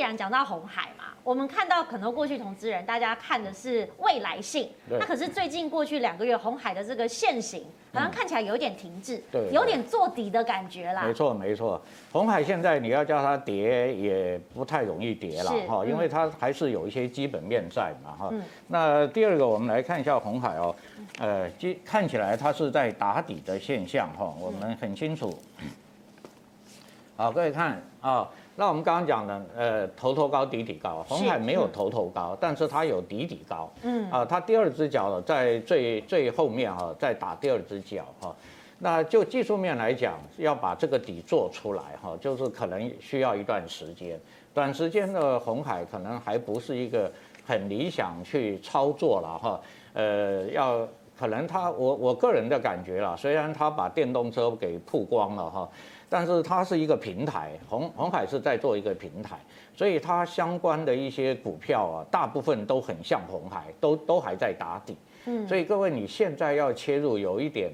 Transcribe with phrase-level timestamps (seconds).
[0.00, 11.04] 然讲到红海嘛，我们看到可能过去投资人大家看的是未来性，那可是最近过去两个月红海的这个线型好像看起来有点停滞，对，有点做底的感觉啦。
[11.04, 11.80] 没错没错，
[12.12, 18.32] 红海现在你要叫它跌也不太容易跌了哈，因为它还是有一些基本面在嘛哈。
[18.68, 20.74] 那第二个我们来看一下红海哦，
[21.18, 21.50] 呃，
[21.84, 25.36] 看起来它是在打底的现象哈，我们很清楚。
[27.16, 28.26] 好，各位看啊，
[28.60, 38.36] 那我们刚刚讲的，呃，头头高底底高，红海没有头头高，但是它有底底高，嗯，啊，它第二只脚在最最后面哈，在打第二只脚哈，
[38.78, 44.20] 那就技术面来讲，要把这个底做出来哈，就是可能需要一段时间，
[44.52, 47.10] 短时间的红海可能还不是一个
[47.46, 49.60] 很理想去操作了哈，
[49.94, 50.86] 呃，要
[51.20, 55.68] 可能他我我个人的感觉啦，虽然他把电动车给曝光了哈。
[56.12, 59.38] 但是它是一个平台，红红海是在做一个平台，
[59.72, 64.96] 所以它相关的一些股票啊，大部分都很像红海，都都还在打底。
[65.26, 67.72] 嗯，所以各位你现在要切入，有一点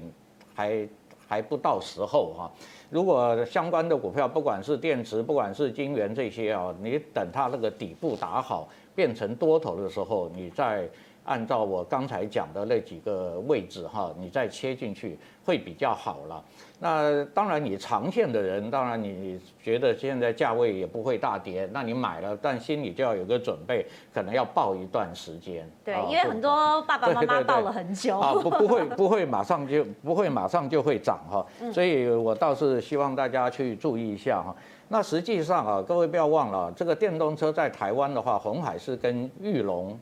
[0.53, 0.87] 还
[1.27, 2.51] 还不到时候哈。
[2.91, 10.87] 如果相关的股票，不管是电池，不管是晶圆这些啊，你等它那个底部打好，变成多头的时候，你再。
[11.27, 16.43] 按照我刚才讲的那几个位置哈，你再切进去会比较好了。
[16.79, 25.69] 那当然，你长线的人，当然你觉得现在价位也不会大跌，那你买了，但心里就要有个准备，可能要抱一段时间。
[25.83, 28.17] 对，因为很多 爸爸妈妈抱了很久。
[28.17, 34.55] 啊，不不会不会马上就不会马上就会涨哈，所以我倒是希望大家去注意一下哈。
[34.87, 39.99] 那实际上啊，各位不要忘了，这个电动车在台湾的话，红海是跟裕隆。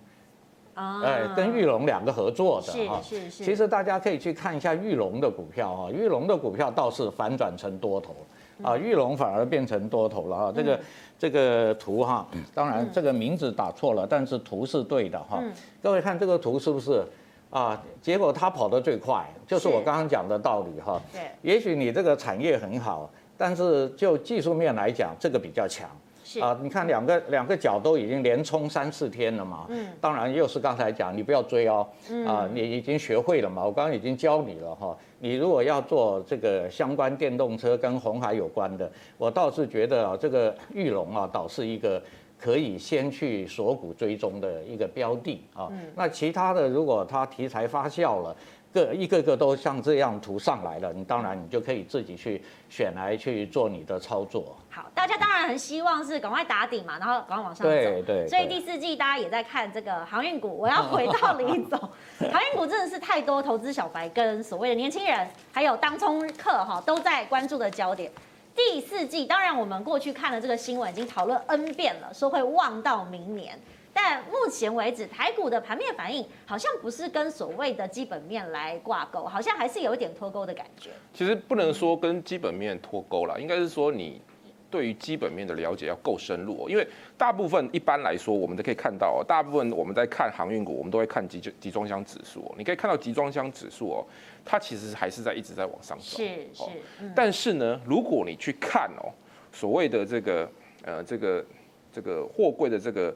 [0.75, 3.43] 啊，哎，跟玉龙两个合作的哈，是是是。
[3.45, 8.13] 其实大家可以去看一下玉龙的股票哈，玉龙的股票倒是反转成多头，
[8.61, 10.53] 啊，玉龙反而变成多头了哈。
[10.53, 10.79] 这个
[11.17, 15.41] 这个图哈，当然这个名字打错了，但是图是对的哈。
[15.81, 17.01] 各位看这个图是不是
[17.49, 17.81] 啊？
[18.01, 21.01] 结果它跑得最快，就是我刚刚讲的道理哈。
[21.13, 21.21] 对。
[21.41, 25.89] 也许你这个产业很好，但是就技术面来讲，这个比较强。
[26.41, 31.87] 啊，你看两个两个脚都已经连冲三四天了嘛，嗯，当然又是刚才讲，你不要追哦，
[32.27, 42.01] 啊，你已经学会了嘛，我刚刚已经教你了哈，你如果要做这个相关电动车跟红海有关的，我倒是觉得啊，这个玉龙啊，倒是一个
[42.39, 48.35] 可以先去锁股追踪的一个标的啊，那其他的如果它题材发酵了。
[48.75, 54.53] 个一个个都像这样图上来了，你当然你就可以自己去选来去做你的操作。
[54.69, 57.69] 好，大家当然很希望是赶快打底嘛，然后赶快往上走。
[57.69, 58.27] 对对。
[58.27, 61.79] 所以第四季大家也在看这个航运股，我要回到李总，
[62.29, 68.11] 航运股真的是太多投资小白跟所谓的年轻人，还有当冲客哈都在关注的焦点。
[68.53, 73.57] 第四季当然我们过去看了这个新闻，已经讨论 N 遍了，说会旺到明年。
[74.07, 80.91] 但目前为止，台股的盘面反应好像不是跟所谓的基本面来挂钩，好像还是有一点脱钩的感觉。
[81.11, 84.21] 其实不能说跟基本面脱钩了，应该是说你
[84.69, 86.53] 对于基本面的了解要够深入。
[86.53, 92.53] 哦因为大部分一般来说，我们都可以看到，哦大部分我们在看航运股，我们都会看集集装箱指数。
[92.59, 94.05] 你可以看到集装箱指数哦，
[94.45, 96.03] 它其实还是在一直在往上走。
[96.03, 96.63] 是是。
[97.15, 99.09] 但是呢，如果你去看哦，
[99.51, 100.47] 所谓的这个
[100.83, 101.43] 呃这个
[101.91, 103.11] 这个货柜的这个。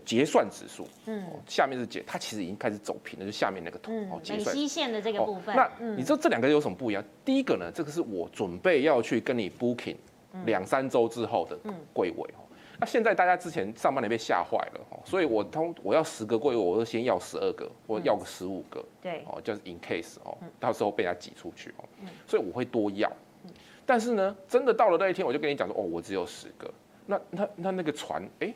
[0.00, 5.54] 结算指数，嗯，下面是结，它其实已经开始走平了，就下面那个图哦，结算线的这个部分。
[5.54, 7.04] 那你知道这两个有什么不一样？
[7.24, 9.96] 第一个呢，这个是我准备要去跟你 booking
[10.44, 11.56] 两三周之后的
[11.92, 12.40] 柜位哦。
[12.80, 21.84] 那现在大家之前上半年被吓坏了哦，所以我通我要十个柜位，我就先要十二个，我要个十五个，对，哦，就是 in case 哦，到时候被人家挤出去哦，
[22.26, 23.10] 所以我会多要。
[23.86, 26.68] 但是呢，真的到了那一天，我就跟你讲说，哦，我只有十个。
[27.06, 28.52] 那那那那个船，哎。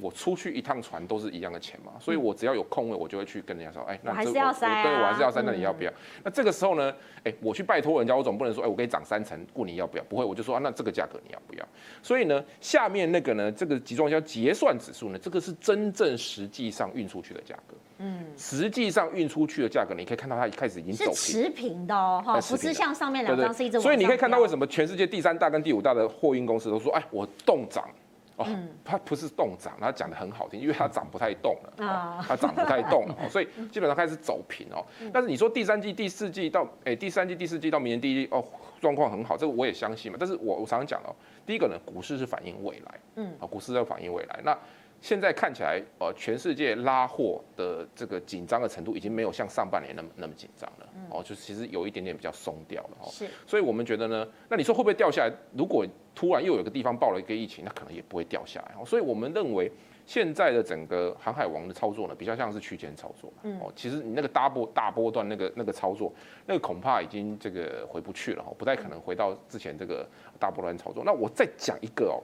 [0.00, 5.90] 我出去一趟船都是一样的钱嘛，所以我只要有空位，我就会去跟人家说，哎，那这个、我还是要塞、啊、对，我还是要塞，那你要不要？
[5.90, 5.94] 嗯、
[6.24, 6.94] 那这个时候呢，
[7.24, 10.04] 哎，我去拜托人家，我总不能说，哎，我给你涨三成，问你要不要？
[10.04, 11.68] 不会，我就说啊，那这个价格你要不要？
[12.02, 17.76] 所以呢，下面那个呢，这个集装箱结算指数呢，这个是真正实际上运出去的价格。
[17.98, 23.78] 嗯，实际上运出去的价格，你可以看到它一开始已经走平，是持平的哦，哈，不是像上面两张是一直。
[23.80, 27.88] 所以你可以看到为什么全世界第三大跟第五大的货运公司都说，哎，我冻涨。
[28.36, 28.46] 哦，
[28.84, 34.84] 它不是动涨，它讲的很好听，因为它涨不太动了，哦，它涨不太动了，所以 基本上开始走平哦。
[35.12, 38.44] 但是你说第三季、第四季到哎，第三季、第四季到明年第一季哦，
[38.80, 40.16] 状况很好，这个我也相信嘛。
[40.18, 41.14] 但是我我常常讲哦，
[41.46, 44.40] 第一个呢，股市是反映未来，嗯，啊，股市在反映未来。
[44.42, 44.56] 那
[45.02, 55.32] 现在看起来，呃，全世界拉货的这个紧张的程度已经没有像上半年那么那么紧张了，哦，就其实有一点点比较松掉了，哦，是，所以我们觉得呢，那你说会不会掉下来？
[55.56, 55.84] 如果
[56.14, 59.68] 突然又有个地方爆了一个疫情，那可能也不会掉下来，哦，所以我们认为
[60.06, 63.28] 现在的整个航海王的操作呢，比较像是区间操作，
[63.60, 66.12] 哦，其实你那个大波大波段那个那个操作，
[66.46, 70.08] 那个恐怕已经这个回不去了，哦，不太可能回到之前这个
[70.38, 71.02] 大波段操作。
[71.04, 72.22] 那我再讲一个哦，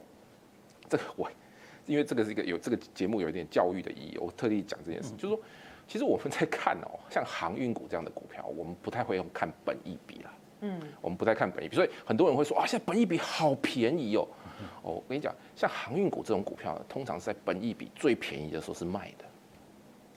[0.88, 1.28] 这个我。
[1.88, 5.40] 因为这个是一个有这个节目有一点教育的意义，我特地讲这件事，就是说，
[5.88, 14.28] 其实我们在看哦，像航运股这样的股票，我们不太会用看本益比啦，嗯，我们不太看本益比，所以很多人会说啊，现在本益比好便宜哦，
[14.82, 19.24] 哦，我跟你讲，像航运股这种股票呢，通常是在本益比最便宜的时候是卖的。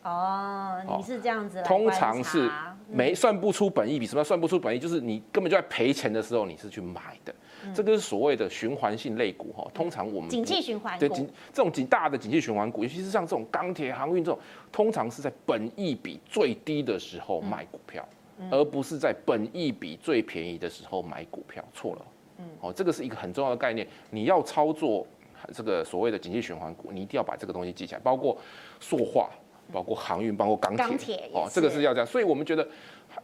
[0.03, 2.49] 哦，你是这样子，通常是
[2.87, 4.79] 没算不出本益比，什么算不出本益？
[4.79, 7.33] 就是你根本就在赔钱的时候，你是去买的。
[7.75, 14.39] 这个是所谓的循环性类股哈，通常我们景气循环对景这种景大的景气循环股，尤其是像这种钢铁、航运这种，
[14.71, 18.03] 通常是在本益比最低的时候卖股票，
[18.49, 21.63] 而不是在本益比最便宜的时候买股票。
[21.71, 22.05] 错了，
[22.39, 23.87] 嗯，哦，这个是一个很重要的概念。
[24.09, 25.05] 你要操作
[25.53, 28.35] 这个所谓的景气循环股，你一定要把这个东西记起来，包括
[28.79, 29.29] 塑化，
[29.71, 32.05] 包括航运，包括钢铁，哦，这个是要这样。
[32.07, 32.67] 所以我们觉得。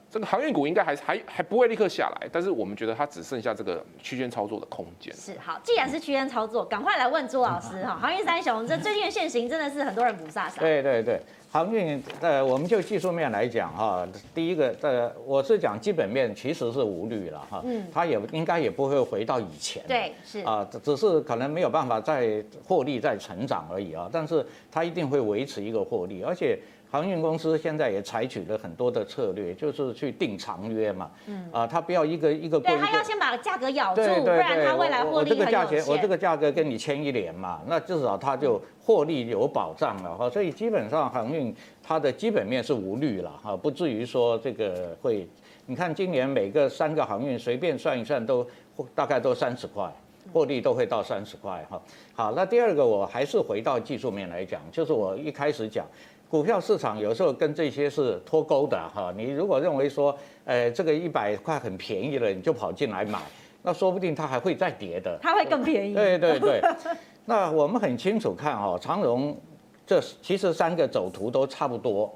[0.09, 5.13] 这个航运股应该还还还不会立刻下来，但是我们觉得它只剩下这个区间操作的空间。
[5.13, 7.97] 是好，既然是区间操作，赶快来问朱老师哈。
[8.01, 10.61] 航运三雄这最近的现行真的是很多人不傻傻。
[10.61, 11.19] 对对对，
[11.51, 19.83] 航运呃，我们就技术面来讲哈，第一个呃，我是讲基本面其实是无虑了哈，嗯，它也应该也不会回到以前。
[19.87, 26.57] 对，是啊，只是可能没有办法再获利再成长而已啊，但是它一定会维持一个获利，而且。
[26.89, 31.11] 航运公司现在也采取了很多的策略，就是去定长约嘛。
[31.25, 31.49] 嗯。
[31.51, 32.59] 啊，他不要一个一个。
[32.59, 35.45] 对，他要先把价格咬住，不然他未来获利很有限。
[35.45, 40.29] 我这个价钱，我这个价格跟你签一年嘛，那至少他就获利有保障了哈。
[40.29, 41.53] 所以基本上航运
[41.83, 45.27] 它的基本面是无虑了哈，不至于说这个会。
[45.69, 48.47] 你看今年每个三个航运随便算一算都
[48.95, 49.93] 大概都三十块，
[50.31, 51.81] 获利都会到三十块哈。
[52.13, 55.85] 好，那第二个我还是回到技术面来讲，就是我一开始讲。
[56.29, 60.13] 股票市场有时候跟这些是脱钩的哈，你如果认为说，
[60.43, 63.19] 呃，这个一百块很便宜了，你就跑进来买，
[63.63, 65.93] 那说不定它还会再跌的，它会更便宜。
[65.93, 66.61] 对对对，
[67.23, 69.37] 那我们很清楚看哈，长荣
[69.85, 72.13] 这其实三个走图都差不多，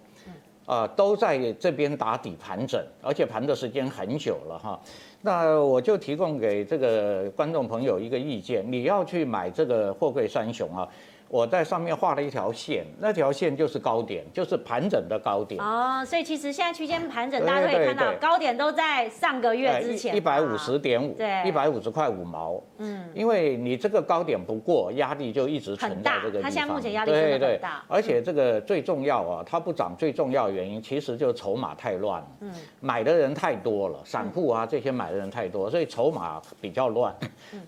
[0.65, 4.77] 啊，都在这边打底盘整，而且盘的时间很久了哈。
[5.21, 10.85] 那我就提供给这个观众朋友一个意见，你要去买这个货柜三雄啊。
[11.31, 15.63] 我在上面画了一条线，那条线就是高点，就是盘整的高点。
[15.63, 22.61] 哦，所以其实现在区间盘整，大家可以看到高点都在上个月之前，一百五十点五，对，一百五十块五毛。
[22.79, 26.43] 嗯，因为你这个高点不过，压力就一直存在这个地方。
[26.43, 27.81] 它现在目前压力真的很大。
[27.87, 32.21] 而且这个最重要啊，它不涨最重要的原因其实就是筹码太乱。
[32.41, 37.15] 嗯，买的人太多了，散户啊这些买的人太多，所以筹码比较乱。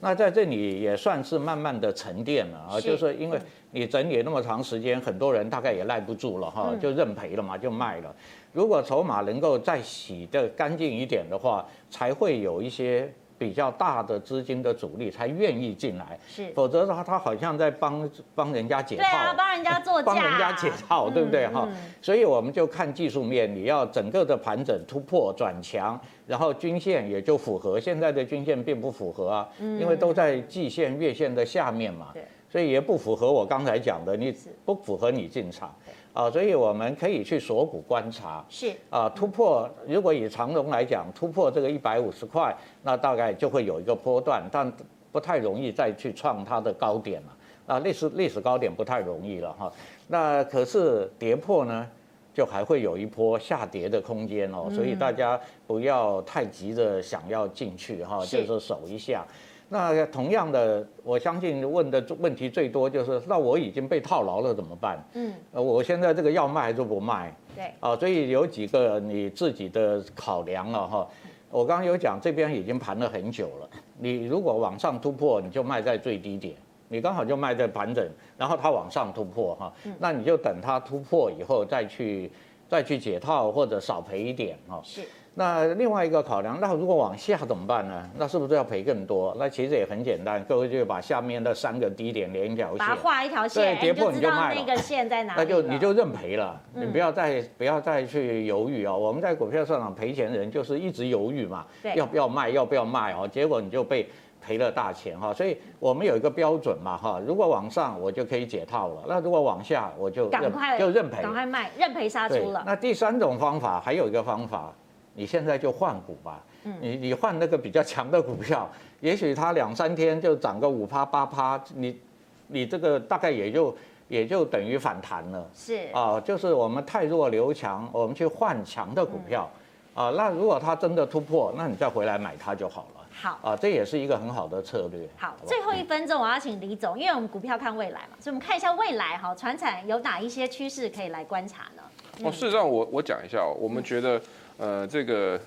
[0.02, 3.40] 那在这里也算是慢慢的沉淀了啊，就是因为。
[3.72, 8.16] 你整理那么长时间，很多人大概也耐不住了哈，就认赔了嘛，就卖了。
[8.52, 16.20] 如果筹码能够再洗得干净一点的话，才会有一些比较大的资金的主力才愿意进来。
[16.28, 19.02] 是，否则的话，他好像在帮帮人家解套。
[19.02, 20.06] 对啊，帮人家做价。
[20.06, 21.68] 帮人家解套，对不对哈？
[22.00, 27.80] 所以我们就看技术面，你要整个的盘整突破转强，然后均线也就符合。
[27.80, 32.12] 现在的均线并不符合啊，因为都在季线、月线的下面嘛。
[32.14, 32.24] 对。
[32.54, 34.32] 所以也不符合我刚才讲的，你
[34.64, 35.74] 不符合你进场，
[36.14, 38.72] 啊，所以我们可以去锁股观察，是。
[38.92, 44.72] 啊，突破，如果以长荣来讲，突破这个一百五十块，那大概就会有一个波段，但
[45.12, 49.74] 不太容易再去创它的高点了，啊，历史历史高点不太容易了哈，
[50.08, 51.90] 那可是跌破呢，
[52.36, 59.26] 就还会有一波下跌的空间哦，所以大家不要太急着想要进去哈，就是守一下。
[59.74, 65.04] 那同样的，我相信问的问题最多就是，那我已经被套牢了怎么办？
[65.16, 67.36] 嗯，呃，我现在这个要卖还是不卖？
[67.56, 71.10] 对，啊，所以有几个你自己的考量了哈。
[71.50, 76.56] 我刚刚有讲，这边已经盘了很久了，你如果往上突破，你就卖在最低点，
[76.88, 82.32] 你刚好就卖在盘整，然后它往上突破哈，那你就等它突破以后再去
[82.70, 84.80] 再去解套或者少赔一点哈。
[84.84, 85.02] 是。
[85.36, 88.08] 那另外一个考量，那如果往下怎么办呢？
[88.18, 89.36] 那是不是要赔更多？
[89.40, 94.62] 那其实也很简单，各位就把下面的三个低点连一条线，把它画一条线，对，跌破你就卖了。
[94.62, 95.42] 那个线在哪里？
[95.42, 98.96] 那就你就认赔了，你不要再不要再去犹豫哦。
[98.96, 103.28] 我们在股票市场赔钱的人就是一直犹豫嘛，要不要卖，要不要卖哦？
[103.28, 104.08] 结果你就被
[104.40, 112.62] 赔了大钱哈，所以我们有一个标准嘛哈，如果往上我就可以解套了，那如果往下我就赶快就认赔，赶快卖，认赔杀出了。
[112.68, 114.72] 那第三种方法还有一个方法，
[115.16, 122.00] 你现在就换股吧，嗯、你你换那个比较强的股票， 也许它两三天就涨个五趴八趴，你
[122.48, 123.76] 你这个大概也就
[124.08, 125.50] 也就等于反弹了。
[125.54, 129.50] 是啊，就是我们太弱留强，我们去换强的股票，
[129.96, 133.02] 嗯、啊，那如果它真的突破，那你再回来买它就好了。
[133.16, 135.08] 好啊，这也是一个很好的策略。
[135.16, 141.84] 好，好最后一分钟我要请李总，因为我们股票看未来嘛，所以我们看一下未来哈，船产有哪一些趋势可以来观察呢？
[142.24, 144.20] 哦，事实上我我讲一下哦，我们觉得
[144.58, 145.40] 呃这个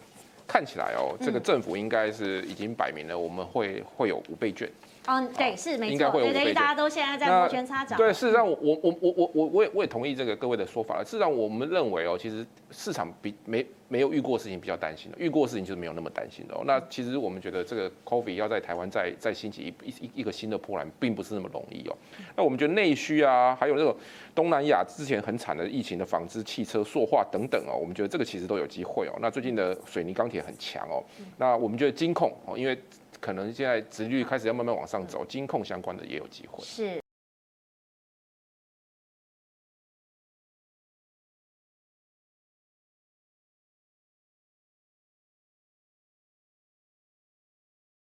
[0.47, 4.71] 看起来哦，这个政府应该是已经摆明了，我们会会有五倍券。
[5.07, 7.97] 嗯，对，是没错，对对，大家都现在在摩拳擦掌。
[7.97, 11.05] 对，事实上我我我我我我我也我也同意这个各位的说法了。
[11.05, 16.63] 事实上我们认为哦，其实市场比没没有遇过事情比较担心的，遇过事情就是没有那么担心的哦。
[16.67, 21.97] 那其实我们觉得这个 COVID 要在台湾再再兴起一一一个新的波澜，并不是那么容易哦。
[22.35, 23.95] 那我们觉得内需啊，还有那种
[24.35, 29.17] 东南亚之前很惨的疫情的纺织、汽车、塑化等等哦，我们觉得这个其实都有机会哦。
[29.21, 31.05] 那最近的水泥、钢铁很强哦。
[31.39, 32.77] 那我们觉得金控哦，因为
[33.21, 36.63] 可能现在值率开始要慢慢往上走，金控相关的也有机会。
[36.65, 37.01] 是。